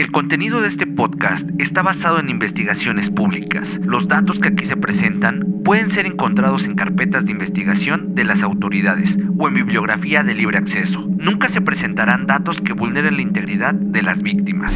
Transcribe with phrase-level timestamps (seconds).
[0.00, 3.68] El contenido de este podcast está basado en investigaciones públicas.
[3.82, 8.42] Los datos que aquí se presentan pueden ser encontrados en carpetas de investigación de las
[8.42, 11.04] autoridades o en bibliografía de libre acceso.
[11.18, 14.72] Nunca se presentarán datos que vulneren la integridad de las víctimas.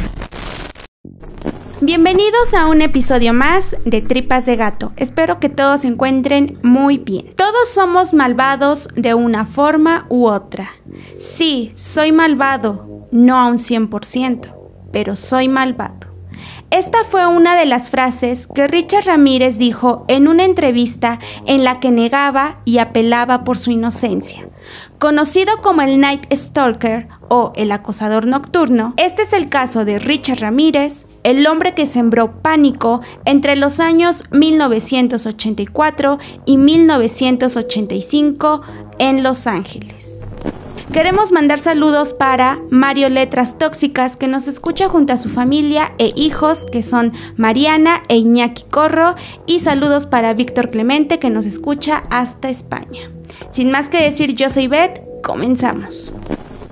[1.81, 4.93] Bienvenidos a un episodio más de Tripas de Gato.
[4.95, 7.31] Espero que todos se encuentren muy bien.
[7.35, 10.69] Todos somos malvados de una forma u otra.
[11.17, 14.54] Sí, soy malvado, no a un 100%,
[14.95, 16.07] pero soy malvado.
[16.71, 21.81] Esta fue una de las frases que Richard Ramírez dijo en una entrevista en la
[21.81, 24.47] que negaba y apelaba por su inocencia.
[24.97, 30.39] Conocido como el Night Stalker o el acosador nocturno, este es el caso de Richard
[30.39, 38.61] Ramírez, el hombre que sembró pánico entre los años 1984 y 1985
[38.99, 40.14] en Los Ángeles.
[40.95, 46.13] Queremos mandar saludos para Mario Letras Tóxicas, que nos escucha junto a su familia e
[46.15, 49.15] hijos, que son Mariana e Iñaki Corro,
[49.45, 53.11] y saludos para Víctor Clemente, que nos escucha hasta España.
[53.49, 56.13] Sin más que decir, yo soy Beth, comenzamos.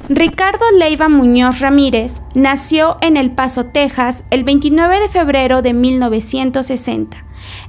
[0.07, 7.25] Ricardo Leiva Muñoz Ramírez nació en El Paso, Texas, el 29 de febrero de 1960.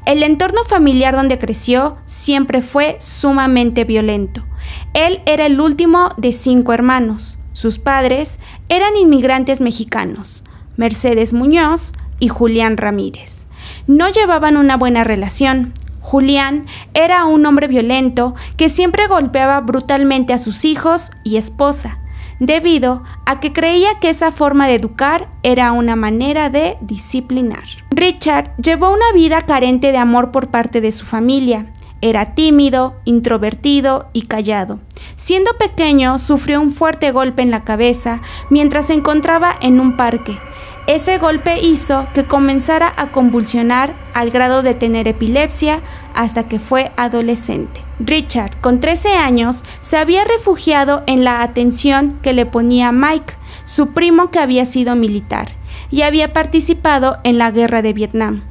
[0.06, 4.44] El entorno familiar donde creció siempre fue sumamente violento.
[4.92, 7.38] Él era el último de cinco hermanos.
[7.52, 10.44] Sus padres eran inmigrantes mexicanos,
[10.76, 13.46] Mercedes Muñoz y Julián Ramírez.
[13.86, 15.72] No llevaban una buena relación.
[16.00, 21.98] Julián era un hombre violento que siempre golpeaba brutalmente a sus hijos y esposa,
[22.40, 27.64] debido a que creía que esa forma de educar era una manera de disciplinar.
[27.90, 31.72] Richard llevó una vida carente de amor por parte de su familia.
[32.04, 34.78] Era tímido, introvertido y callado.
[35.16, 40.36] Siendo pequeño, sufrió un fuerte golpe en la cabeza mientras se encontraba en un parque.
[40.86, 45.80] Ese golpe hizo que comenzara a convulsionar al grado de tener epilepsia
[46.14, 47.80] hasta que fue adolescente.
[47.98, 53.32] Richard, con 13 años, se había refugiado en la atención que le ponía Mike,
[53.64, 55.56] su primo que había sido militar,
[55.90, 58.42] y había participado en la guerra de Vietnam.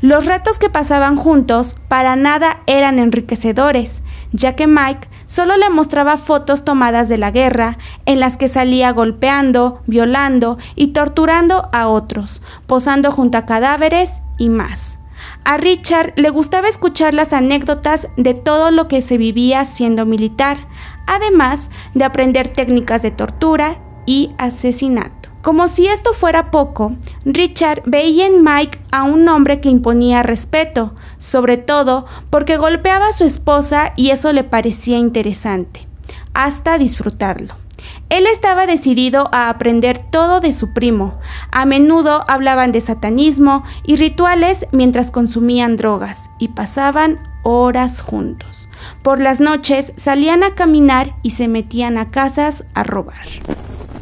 [0.00, 4.02] Los ratos que pasaban juntos para nada eran enriquecedores,
[4.32, 8.92] ya que Mike solo le mostraba fotos tomadas de la guerra en las que salía
[8.92, 15.00] golpeando, violando y torturando a otros, posando junto a cadáveres y más.
[15.44, 20.66] A Richard le gustaba escuchar las anécdotas de todo lo que se vivía siendo militar,
[21.06, 25.19] además de aprender técnicas de tortura y asesinato.
[25.42, 26.92] Como si esto fuera poco,
[27.24, 33.12] Richard veía en Mike a un hombre que imponía respeto, sobre todo porque golpeaba a
[33.14, 35.88] su esposa y eso le parecía interesante,
[36.34, 37.54] hasta disfrutarlo.
[38.10, 41.18] Él estaba decidido a aprender todo de su primo.
[41.52, 48.68] A menudo hablaban de satanismo y rituales mientras consumían drogas y pasaban horas juntos.
[49.02, 53.24] Por las noches salían a caminar y se metían a casas a robar.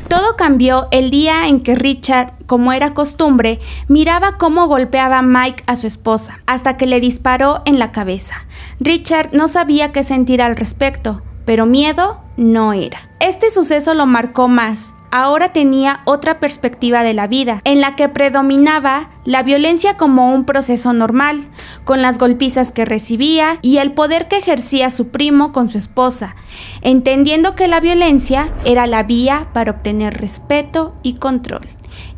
[0.08, 5.76] Todo cambió el día en que Richard, como era costumbre, miraba cómo golpeaba Mike a
[5.76, 8.46] su esposa, hasta que le disparó en la cabeza.
[8.80, 13.10] Richard no sabía qué sentir al respecto, pero miedo no era.
[13.20, 18.08] Este suceso lo marcó más ahora tenía otra perspectiva de la vida, en la que
[18.08, 21.48] predominaba la violencia como un proceso normal,
[21.84, 26.36] con las golpizas que recibía y el poder que ejercía su primo con su esposa,
[26.82, 31.68] entendiendo que la violencia era la vía para obtener respeto y control.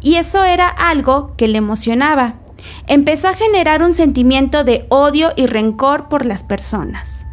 [0.01, 2.37] Y eso era algo que le emocionaba.
[2.87, 7.27] Empezó a generar un sentimiento de odio y rencor por las personas.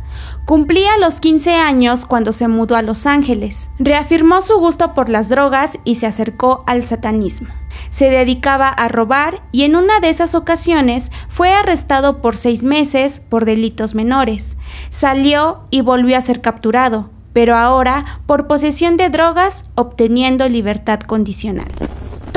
[0.48, 3.70] Cumplía los 15 años cuando se mudó a Los Ángeles.
[3.80, 7.50] Reafirmó su gusto por las drogas y se acercó al satanismo.
[7.90, 13.20] Se dedicaba a robar y en una de esas ocasiones fue arrestado por seis meses
[13.20, 14.56] por delitos menores.
[14.90, 21.68] Salió y volvió a ser capturado, pero ahora por posesión de drogas obteniendo libertad condicional.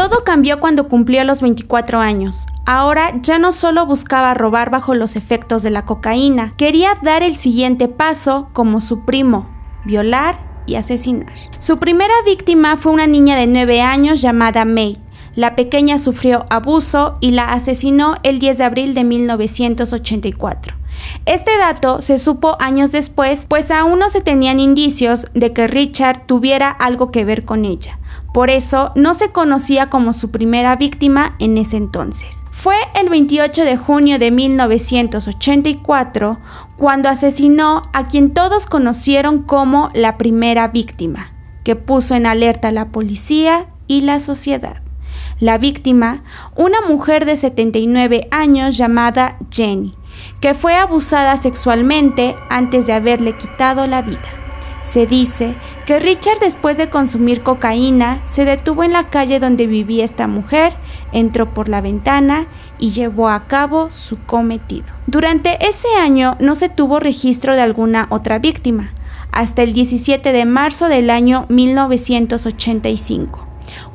[0.01, 2.47] Todo cambió cuando cumplió los 24 años.
[2.65, 7.37] Ahora ya no solo buscaba robar bajo los efectos de la cocaína, quería dar el
[7.37, 9.51] siguiente paso como su primo,
[9.85, 11.35] violar y asesinar.
[11.59, 14.99] Su primera víctima fue una niña de 9 años llamada May.
[15.35, 20.77] La pequeña sufrió abuso y la asesinó el 10 de abril de 1984.
[21.27, 26.25] Este dato se supo años después, pues aún no se tenían indicios de que Richard
[26.25, 28.00] tuviera algo que ver con ella.
[28.33, 32.45] Por eso no se conocía como su primera víctima en ese entonces.
[32.53, 36.39] Fue el 28 de junio de 1984
[36.77, 41.33] cuando asesinó a quien todos conocieron como la primera víctima,
[41.65, 44.83] que puso en alerta a la policía y la sociedad.
[45.41, 46.23] La víctima,
[46.55, 49.95] una mujer de 79 años llamada Jenny,
[50.41, 54.40] que fue abusada sexualmente antes de haberle quitado la vida.
[54.83, 55.55] Se dice
[55.85, 60.75] que Richard después de consumir cocaína se detuvo en la calle donde vivía esta mujer,
[61.13, 62.47] entró por la ventana
[62.79, 64.87] y llevó a cabo su cometido.
[65.07, 68.93] Durante ese año no se tuvo registro de alguna otra víctima,
[69.33, 73.50] hasta el 17 de marzo del año 1985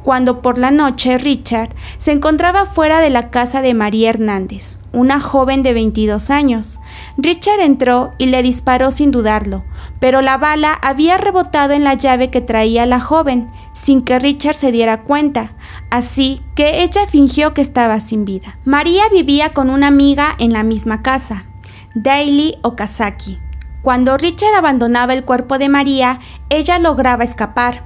[0.05, 5.19] cuando por la noche Richard se encontraba fuera de la casa de María Hernández, una
[5.19, 6.79] joven de 22 años.
[7.17, 9.63] Richard entró y le disparó sin dudarlo,
[9.99, 14.53] pero la bala había rebotado en la llave que traía la joven, sin que Richard
[14.53, 15.53] se diera cuenta,
[15.89, 18.59] así que ella fingió que estaba sin vida.
[18.63, 21.45] María vivía con una amiga en la misma casa,
[21.95, 23.39] Daily Okazaki.
[23.81, 26.19] Cuando Richard abandonaba el cuerpo de María,
[26.49, 27.85] ella lograba escapar,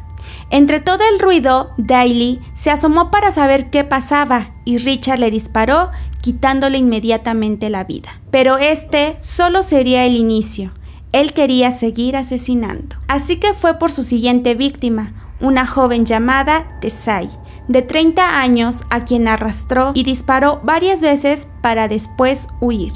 [0.51, 5.91] entre todo el ruido, Daly se asomó para saber qué pasaba y Richard le disparó,
[6.21, 8.19] quitándole inmediatamente la vida.
[8.31, 10.73] Pero este solo sería el inicio.
[11.11, 12.97] Él quería seguir asesinando.
[13.07, 17.29] Así que fue por su siguiente víctima, una joven llamada Tesai,
[17.67, 22.93] de 30 años, a quien arrastró y disparó varias veces para después huir.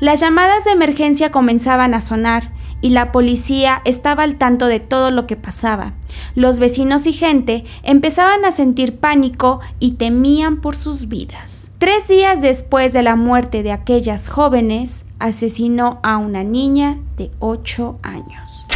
[0.00, 5.10] Las llamadas de emergencia comenzaban a sonar y la policía estaba al tanto de todo
[5.10, 5.94] lo que pasaba.
[6.38, 11.72] Los vecinos y gente empezaban a sentir pánico y temían por sus vidas.
[11.78, 17.98] Tres días después de la muerte de aquellas jóvenes, asesinó a una niña de 8
[18.04, 18.68] años.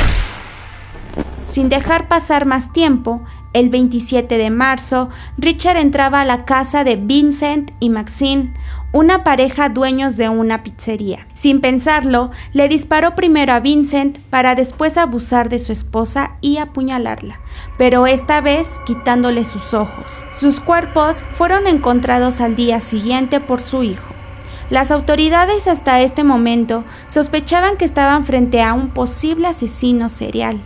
[1.47, 3.23] Sin dejar pasar más tiempo,
[3.53, 5.09] el 27 de marzo,
[5.39, 8.55] Richard entraba a la casa de Vincent y Maxine,
[8.93, 11.27] una pareja dueños de una pizzería.
[11.33, 17.41] Sin pensarlo, le disparó primero a Vincent para después abusar de su esposa y apuñalarla,
[17.79, 20.25] pero esta vez quitándole sus ojos.
[20.33, 24.15] Sus cuerpos fueron encontrados al día siguiente por su hijo.
[24.69, 30.61] Las autoridades hasta este momento sospechaban que estaban frente a un posible asesino serial,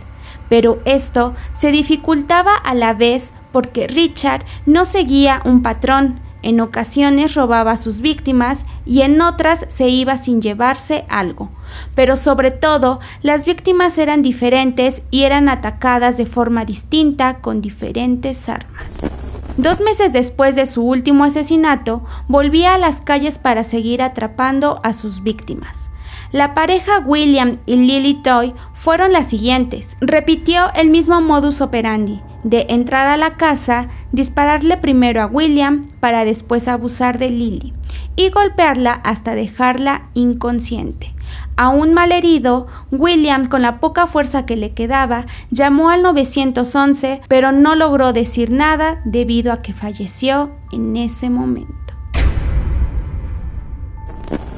[0.49, 7.35] pero esto se dificultaba a la vez porque Richard no seguía un patrón, en ocasiones
[7.35, 11.49] robaba a sus víctimas y en otras se iba sin llevarse algo.
[11.95, 18.49] Pero sobre todo, las víctimas eran diferentes y eran atacadas de forma distinta con diferentes
[18.49, 19.09] armas.
[19.57, 24.93] Dos meses después de su último asesinato, volvía a las calles para seguir atrapando a
[24.93, 25.89] sus víctimas.
[26.31, 29.97] La pareja William y Lily Toy fueron las siguientes.
[29.99, 36.23] Repitió el mismo modus operandi de entrar a la casa, dispararle primero a William para
[36.23, 37.73] después abusar de Lily
[38.15, 41.13] y golpearla hasta dejarla inconsciente.
[41.57, 47.75] Aún malherido, William, con la poca fuerza que le quedaba, llamó al 911, pero no
[47.75, 51.73] logró decir nada debido a que falleció en ese momento.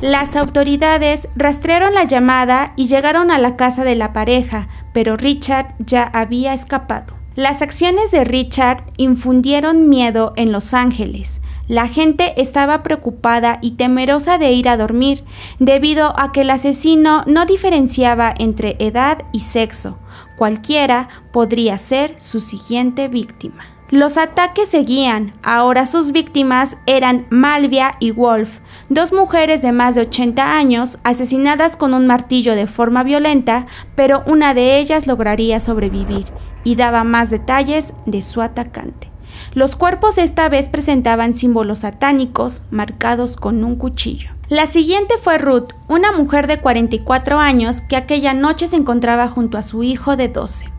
[0.02, 5.76] Las autoridades rastrearon la llamada y llegaron a la casa de la pareja, pero Richard
[5.80, 7.19] ya había escapado.
[7.40, 11.40] Las acciones de Richard infundieron miedo en Los Ángeles.
[11.70, 15.24] La gente estaba preocupada y temerosa de ir a dormir,
[15.58, 19.98] debido a que el asesino no diferenciaba entre edad y sexo.
[20.36, 23.64] Cualquiera podría ser su siguiente víctima.
[23.90, 25.32] Los ataques seguían.
[25.42, 28.60] Ahora sus víctimas eran Malvia y Wolf,
[28.90, 34.24] dos mujeres de más de 80 años asesinadas con un martillo de forma violenta, pero
[34.28, 36.26] una de ellas lograría sobrevivir
[36.64, 39.10] y daba más detalles de su atacante.
[39.54, 44.32] Los cuerpos esta vez presentaban símbolos satánicos marcados con un cuchillo.
[44.48, 49.58] La siguiente fue Ruth, una mujer de 44 años que aquella noche se encontraba junto
[49.58, 50.72] a su hijo de 12.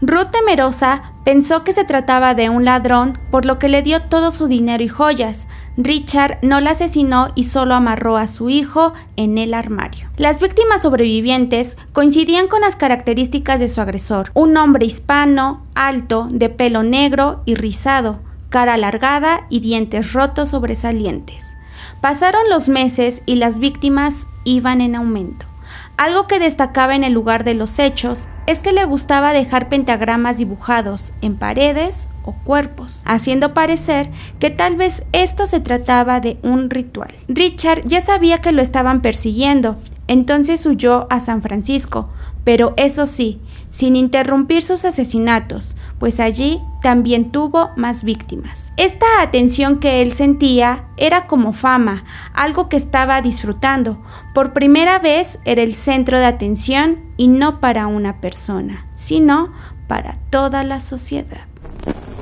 [0.00, 4.32] Ruth temerosa pensó que se trataba de un ladrón, por lo que le dio todo
[4.32, 5.46] su dinero y joyas.
[5.76, 10.10] Richard no la asesinó y solo amarró a su hijo en el armario.
[10.16, 16.50] Las víctimas sobrevivientes coincidían con las características de su agresor, un hombre hispano, alto, de
[16.50, 21.54] pelo negro y rizado, cara alargada y dientes rotos sobresalientes.
[22.00, 25.51] Pasaron los meses y las víctimas iban en aumento.
[25.96, 30.38] Algo que destacaba en el lugar de los hechos es que le gustaba dejar pentagramas
[30.38, 36.70] dibujados en paredes o cuerpos, haciendo parecer que tal vez esto se trataba de un
[36.70, 37.14] ritual.
[37.28, 39.76] Richard ya sabía que lo estaban persiguiendo,
[40.08, 42.10] entonces huyó a San Francisco,
[42.44, 43.40] pero eso sí,
[43.72, 48.72] sin interrumpir sus asesinatos, pues allí también tuvo más víctimas.
[48.76, 54.00] Esta atención que él sentía era como fama, algo que estaba disfrutando.
[54.34, 59.52] Por primera vez era el centro de atención y no para una persona, sino
[59.88, 61.46] para toda la sociedad.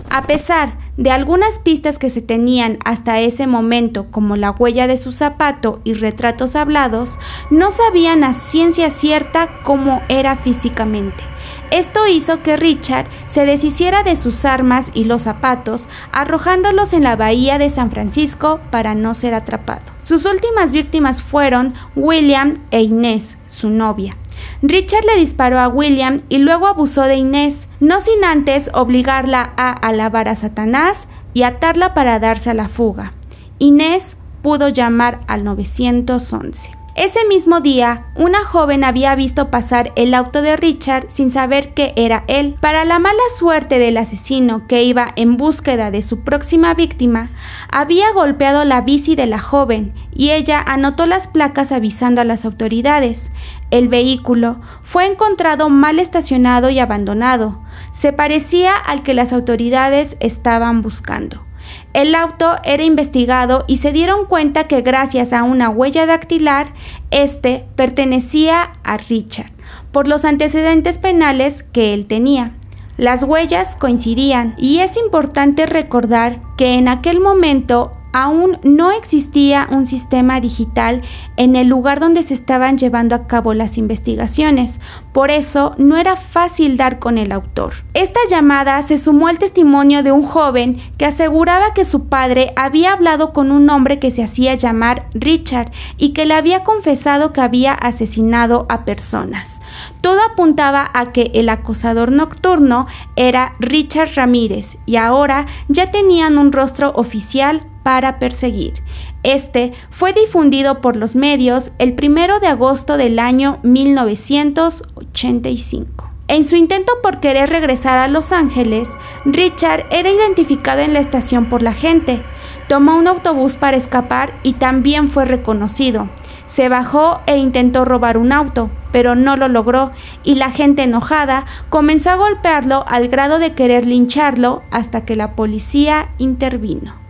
[0.09, 4.97] A pesar de algunas pistas que se tenían hasta ese momento, como la huella de
[4.97, 7.19] su zapato y retratos hablados,
[7.50, 11.23] no sabían a ciencia cierta cómo era físicamente.
[11.71, 17.15] Esto hizo que Richard se deshiciera de sus armas y los zapatos, arrojándolos en la
[17.15, 19.83] bahía de San Francisco para no ser atrapado.
[20.03, 24.17] Sus últimas víctimas fueron William e Inés, su novia.
[24.62, 29.71] Richard le disparó a William y luego abusó de Inés, no sin antes obligarla a
[29.71, 33.12] alabar a Satanás y atarla para darse a la fuga.
[33.59, 36.80] Inés pudo llamar al 911.
[37.00, 41.95] Ese mismo día, una joven había visto pasar el auto de Richard sin saber que
[41.97, 42.57] era él.
[42.61, 47.30] Para la mala suerte del asesino que iba en búsqueda de su próxima víctima,
[47.73, 52.45] había golpeado la bici de la joven y ella anotó las placas avisando a las
[52.45, 53.33] autoridades.
[53.71, 57.62] El vehículo fue encontrado mal estacionado y abandonado.
[57.92, 61.50] Se parecía al que las autoridades estaban buscando.
[61.92, 66.73] El auto era investigado y se dieron cuenta que gracias a una huella dactilar,
[67.11, 69.50] este pertenecía a Richard,
[69.90, 72.54] por los antecedentes penales que él tenía.
[72.97, 79.87] Las huellas coincidían y es importante recordar que en aquel momento aún no existía un
[79.87, 81.02] sistema digital
[81.37, 84.81] en el lugar donde se estaban llevando a cabo las investigaciones,
[85.12, 87.73] por eso no era fácil dar con el autor.
[87.95, 92.93] Esta llamada se sumó al testimonio de un joven que aseguraba que su padre había
[92.93, 97.40] hablado con un hombre que se hacía llamar Richard y que le había confesado que
[97.40, 99.61] había asesinado a personas.
[100.00, 102.87] Todo apuntaba a que el acosador nocturno
[103.17, 108.75] era Richard Ramírez y ahora ya tenían un rostro oficial para perseguir.
[109.23, 116.09] Este fue difundido por los medios el 1 de agosto del año 1985.
[116.29, 118.91] En su intento por querer regresar a Los Ángeles,
[119.25, 122.23] Richard era identificado en la estación por la gente.
[122.69, 126.09] Tomó un autobús para escapar y también fue reconocido.
[126.47, 129.91] Se bajó e intentó robar un auto, pero no lo logró
[130.23, 135.35] y la gente enojada comenzó a golpearlo al grado de querer lincharlo hasta que la
[135.35, 137.01] policía intervino.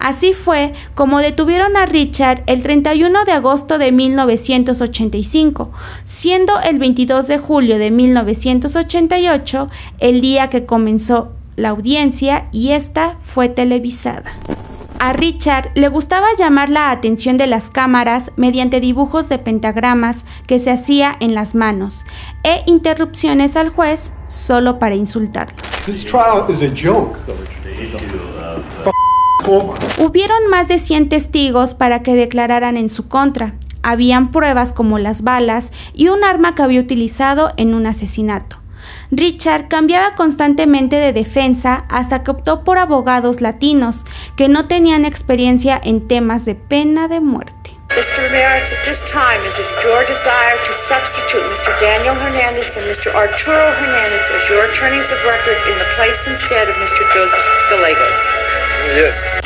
[0.00, 5.70] Así fue como detuvieron a Richard el 31 de agosto de 1985,
[6.04, 13.16] siendo el 22 de julio de 1988 el día que comenzó la audiencia y esta
[13.18, 14.32] fue televisada.
[15.00, 20.58] A Richard le gustaba llamar la atención de las cámaras mediante dibujos de pentagramas que
[20.58, 22.04] se hacía en las manos
[22.42, 25.56] e interrupciones al juez solo para insultarlo.
[29.98, 33.54] Hubieron más de 100 testigos para que declararan en su contra.
[33.82, 38.58] Habían pruebas como las balas y un arma que había utilizado en un asesinato.
[39.10, 44.04] Richard cambiaba constantemente de defensa hasta que optó por abogados latinos
[44.36, 47.74] que no tenían experiencia en temas de pena de muerte.
[47.88, 48.20] Mr.
[48.20, 51.72] Ramirez, at this time, is it your desire to substitute Mr.
[51.80, 53.14] Daniel Hernandez and Mr.
[53.14, 57.00] Arturo Hernandez as your attorneys of record in the place instead of Mr.
[57.14, 58.37] Joseph Gallegos?
[58.88, 59.37] Yes.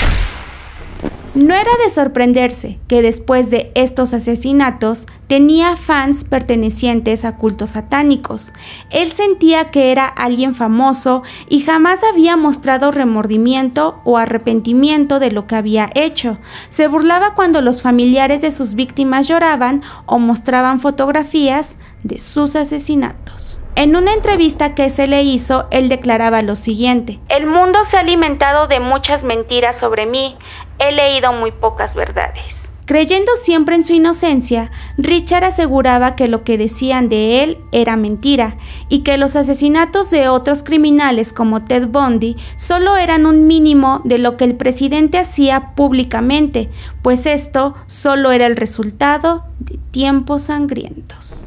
[1.34, 8.52] No era de sorprenderse que después de estos asesinatos tenía fans pertenecientes a cultos satánicos.
[8.90, 15.46] Él sentía que era alguien famoso y jamás había mostrado remordimiento o arrepentimiento de lo
[15.46, 16.36] que había hecho.
[16.68, 23.62] Se burlaba cuando los familiares de sus víctimas lloraban o mostraban fotografías de sus asesinatos.
[23.74, 28.00] En una entrevista que se le hizo, él declaraba lo siguiente, El mundo se ha
[28.00, 30.36] alimentado de muchas mentiras sobre mí,
[30.78, 32.62] he leído muy pocas verdades.
[32.84, 38.56] Creyendo siempre en su inocencia, Richard aseguraba que lo que decían de él era mentira
[38.88, 44.18] y que los asesinatos de otros criminales como Ted Bundy solo eran un mínimo de
[44.18, 46.70] lo que el presidente hacía públicamente,
[47.02, 51.44] pues esto solo era el resultado de tiempos sangrientos.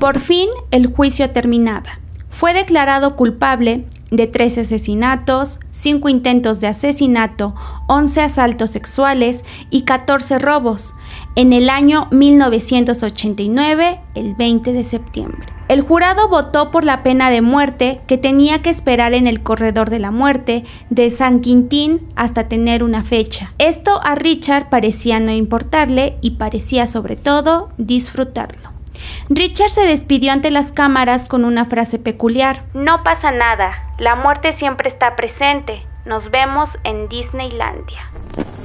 [0.00, 2.00] Por fin el juicio terminaba.
[2.30, 7.54] Fue declarado culpable de 13 asesinatos, 5 intentos de asesinato,
[7.88, 10.94] 11 asaltos sexuales y 14 robos
[11.36, 15.46] en el año 1989, el 20 de septiembre.
[15.66, 19.88] El jurado votó por la pena de muerte que tenía que esperar en el corredor
[19.88, 23.54] de la muerte de San Quintín hasta tener una fecha.
[23.58, 28.74] Esto a Richard parecía no importarle y parecía sobre todo disfrutarlo.
[29.30, 32.64] Richard se despidió ante las cámaras con una frase peculiar.
[32.74, 35.86] No pasa nada, la muerte siempre está presente.
[36.04, 38.10] Nos vemos en Disneylandia.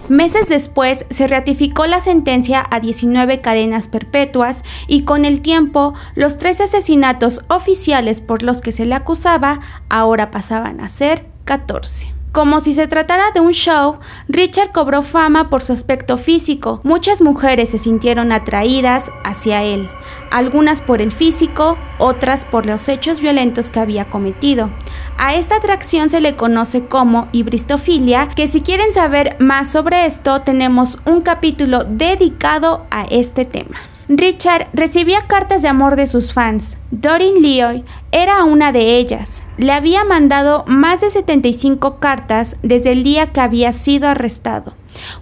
[0.09, 6.37] Meses después se ratificó la sentencia a 19 cadenas perpetuas y con el tiempo los
[6.37, 12.18] tres asesinatos oficiales por los que se le acusaba ahora pasaban a ser 14.
[12.31, 16.79] Como si se tratara de un show, Richard cobró fama por su aspecto físico.
[16.83, 19.89] Muchas mujeres se sintieron atraídas hacia él,
[20.29, 24.69] algunas por el físico, otras por los hechos violentos que había cometido.
[25.17, 30.41] A esta atracción se le conoce como hibristofilia, que si quieren saber más sobre esto
[30.41, 33.88] tenemos un capítulo dedicado a este tema.
[34.11, 36.79] Richard recibía cartas de amor de sus fans.
[36.89, 39.43] Dorin Leoy era una de ellas.
[39.57, 44.73] Le había mandado más de 75 cartas desde el día que había sido arrestado.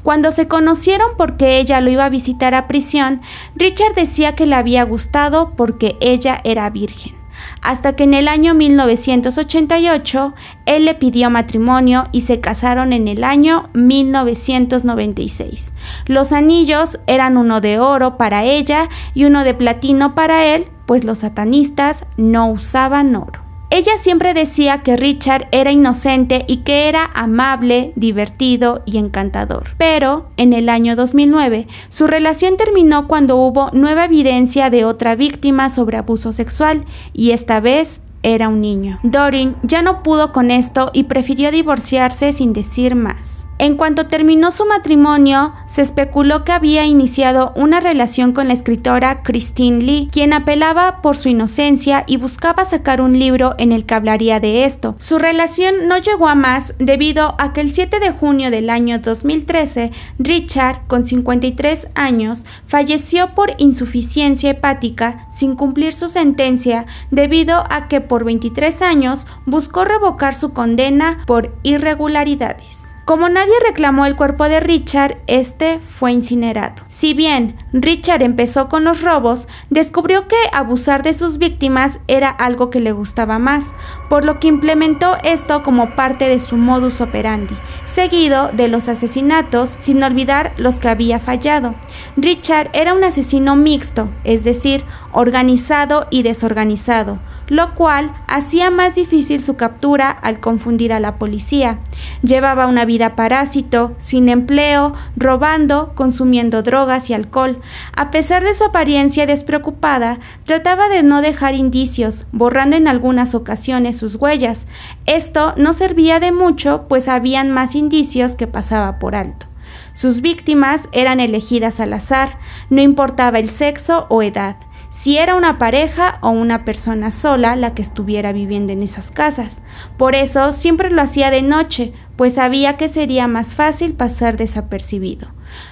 [0.03, 3.19] Cuando se conocieron porque ella lo iba a visitar a prisión,
[3.55, 7.16] Richard decía que le había gustado porque ella era virgen
[7.61, 10.33] hasta que en el año 1988
[10.65, 15.73] él le pidió matrimonio y se casaron en el año 1996.
[16.05, 21.03] Los anillos eran uno de oro para ella y uno de platino para él, pues
[21.03, 23.46] los satanistas no usaban oro.
[23.69, 29.71] Ella siempre decía que Richard era inocente y que era amable, divertido y encantador.
[29.77, 35.69] Pero, en el año 2009, su relación terminó cuando hubo nueva evidencia de otra víctima
[35.69, 38.99] sobre abuso sexual y esta vez era un niño.
[39.03, 43.46] Dorin ya no pudo con esto y prefirió divorciarse sin decir más.
[43.59, 49.23] En cuanto terminó su matrimonio, se especuló que había iniciado una relación con la escritora
[49.23, 53.95] Christine Lee, quien apelaba por su inocencia y buscaba sacar un libro en el que
[53.95, 54.95] hablaría de esto.
[54.99, 58.99] Su relación no llegó a más debido a que el 7 de junio del año
[58.99, 67.87] 2013, Richard, con 53 años, falleció por insuficiencia hepática sin cumplir su sentencia debido a
[67.87, 72.96] que por 23 años buscó revocar su condena por irregularidades.
[73.07, 76.83] Como nadie reclamó el cuerpo de Richard, este fue incinerado.
[76.89, 82.69] Si bien Richard empezó con los robos, descubrió que abusar de sus víctimas era algo
[82.69, 83.73] que le gustaba más,
[84.09, 89.77] por lo que implementó esto como parte de su modus operandi, seguido de los asesinatos,
[89.79, 91.75] sin olvidar los que había fallado.
[92.17, 99.41] Richard era un asesino mixto, es decir, organizado y desorganizado lo cual hacía más difícil
[99.41, 101.79] su captura al confundir a la policía.
[102.21, 107.61] Llevaba una vida parásito, sin empleo, robando, consumiendo drogas y alcohol.
[107.95, 113.97] A pesar de su apariencia despreocupada, trataba de no dejar indicios, borrando en algunas ocasiones
[113.97, 114.67] sus huellas.
[115.05, 119.47] Esto no servía de mucho, pues habían más indicios que pasaba por alto.
[119.93, 122.37] Sus víctimas eran elegidas al azar,
[122.69, 124.57] no importaba el sexo o edad
[124.97, 129.61] si era una pareja o una persona sola la que estuviera viviendo en esas casas.
[129.95, 135.27] Por eso siempre lo hacía de noche, pues sabía que sería más fácil pasar desapercibido.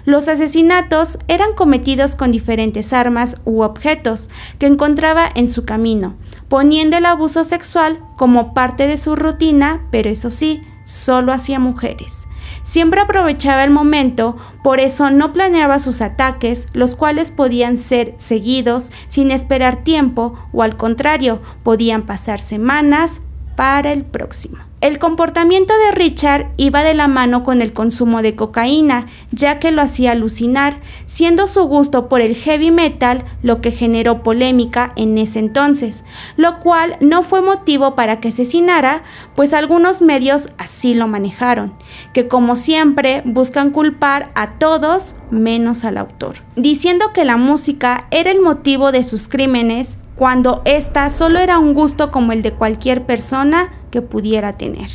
[0.05, 6.15] Los asesinatos eran cometidos con diferentes armas u objetos que encontraba en su camino,
[6.47, 12.27] poniendo el abuso sexual como parte de su rutina, pero eso sí, solo hacia mujeres.
[12.65, 18.91] Siempre aprovechaba el momento, por eso no planeaba sus ataques, los cuales podían ser seguidos
[19.07, 23.21] sin esperar tiempo o al contrario, podían pasar semanas
[23.55, 24.64] para el próximo.
[24.81, 29.71] El comportamiento de Richard iba de la mano con el consumo de cocaína, ya que
[29.71, 35.17] lo hacía alucinar, siendo su gusto por el heavy metal lo que generó polémica en
[35.17, 36.03] ese entonces,
[36.35, 39.03] lo cual no fue motivo para que asesinara,
[39.35, 41.73] pues algunos medios así lo manejaron,
[42.13, 48.29] que como siempre buscan culpar a todos menos al autor, diciendo que la música era
[48.29, 53.05] el motivo de sus crímenes cuando ésta solo era un gusto como el de cualquier
[53.05, 54.89] persona que pudiera tener.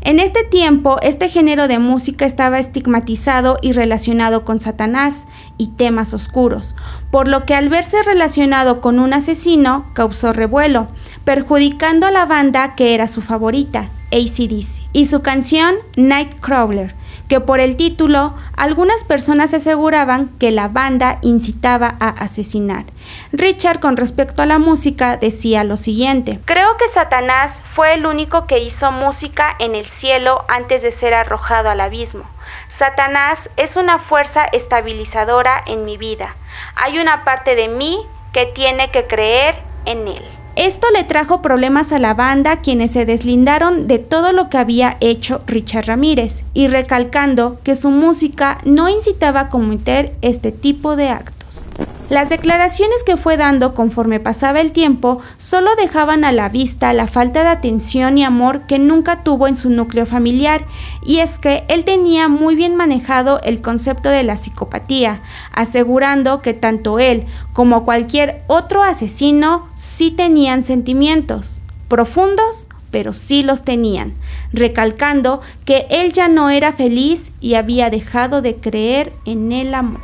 [0.00, 5.26] En este tiempo, este género de música estaba estigmatizado y relacionado con Satanás
[5.58, 6.74] y temas oscuros,
[7.10, 10.88] por lo que al verse relacionado con un asesino causó revuelo,
[11.24, 16.94] perjudicando a la banda que era su favorita, ACDC, y su canción Nightcrawler,
[17.28, 22.84] que por el título algunas personas aseguraban que la banda incitaba a asesinar.
[23.32, 28.46] Richard con respecto a la música decía lo siguiente, creo que Satanás fue el único
[28.46, 32.24] que hizo música en el cielo antes de ser arrojado al abismo.
[32.68, 36.36] Satanás es una fuerza estabilizadora en mi vida.
[36.74, 40.45] Hay una parte de mí que tiene que creer en él.
[40.56, 44.96] Esto le trajo problemas a la banda quienes se deslindaron de todo lo que había
[45.00, 51.10] hecho Richard Ramírez y recalcando que su música no incitaba a cometer este tipo de
[51.10, 51.66] actos.
[52.08, 57.08] Las declaraciones que fue dando conforme pasaba el tiempo solo dejaban a la vista la
[57.08, 60.66] falta de atención y amor que nunca tuvo en su núcleo familiar,
[61.04, 65.20] y es que él tenía muy bien manejado el concepto de la psicopatía,
[65.52, 73.64] asegurando que tanto él como cualquier otro asesino sí tenían sentimientos, profundos pero sí los
[73.64, 74.14] tenían,
[74.52, 80.00] recalcando que él ya no era feliz y había dejado de creer en el amor.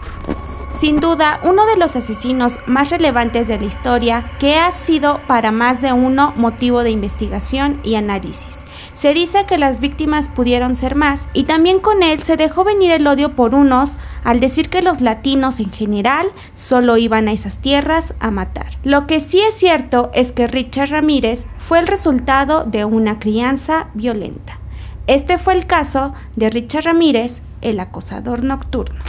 [0.73, 5.53] Sin duda, uno de los asesinos más relevantes de la historia que ha sido para
[5.53, 8.61] más de uno motivo de investigación y análisis.
[8.95, 12.91] Se dice que las víctimas pudieron ser más y también con él se dejó venir
[12.91, 17.59] el odio por unos al decir que los latinos en general solo iban a esas
[17.59, 18.79] tierras a matar.
[18.83, 23.89] Lo que sí es cierto es que Richard Ramírez fue el resultado de una crianza
[23.93, 24.59] violenta.
[25.07, 29.03] Este fue el caso de Richard Ramírez, el acosador nocturno.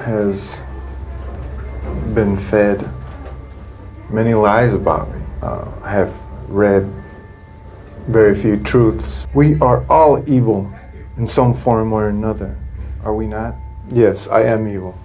[0.00, 0.62] Has
[2.14, 2.88] been fed
[4.10, 5.20] many lies about me.
[5.42, 6.16] Uh, I have
[6.48, 6.90] read
[8.08, 9.26] very few truths.
[9.34, 10.72] We are all evil
[11.16, 12.56] in some form or another,
[13.04, 13.54] are we not?
[13.90, 14.98] Yes, I am evil.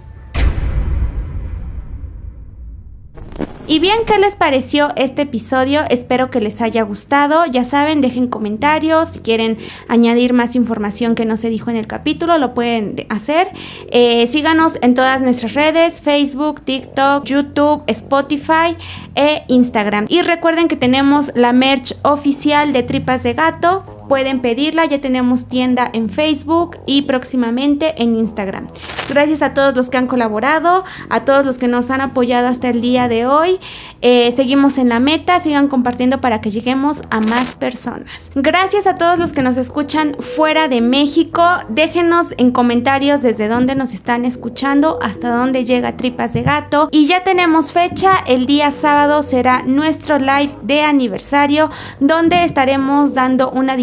[3.68, 5.80] Y bien, ¿qué les pareció este episodio?
[5.90, 7.46] Espero que les haya gustado.
[7.46, 9.08] Ya saben, dejen comentarios.
[9.08, 13.48] Si quieren añadir más información que no se dijo en el capítulo, lo pueden hacer.
[13.90, 18.76] Eh, síganos en todas nuestras redes, Facebook, TikTok, YouTube, Spotify
[19.16, 20.06] e Instagram.
[20.08, 24.86] Y recuerden que tenemos la merch oficial de Tripas de Gato pueden pedirla.
[24.86, 28.68] Ya tenemos tienda en Facebook y próximamente en Instagram.
[29.08, 32.68] Gracias a todos los que han colaborado, a todos los que nos han apoyado hasta
[32.68, 33.58] el día de hoy.
[34.02, 38.30] Eh, seguimos en la meta, sigan compartiendo para que lleguemos a más personas.
[38.34, 41.42] Gracias a todos los que nos escuchan fuera de México.
[41.68, 46.88] Déjenos en comentarios desde dónde nos están escuchando, hasta dónde llega Tripas de Gato.
[46.92, 53.50] Y ya tenemos fecha, el día sábado será nuestro live de aniversario, donde estaremos dando
[53.50, 53.76] una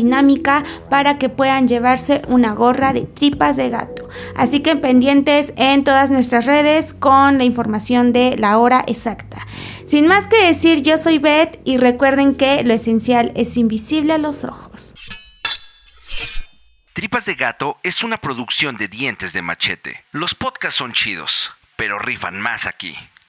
[0.90, 4.08] para que puedan llevarse una gorra de tripas de gato.
[4.36, 9.46] Así que pendientes en todas nuestras redes con la información de la hora exacta.
[9.86, 14.18] Sin más que decir, yo soy Beth y recuerden que lo esencial es invisible a
[14.18, 14.94] los ojos.
[16.94, 20.06] Tripas de Gato es una producción de dientes de machete.
[20.12, 22.96] Los podcasts son chidos, pero rifan más aquí.